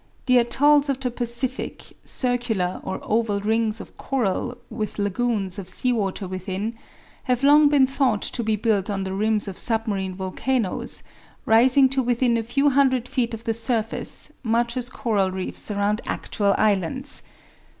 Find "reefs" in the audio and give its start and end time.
15.29-15.69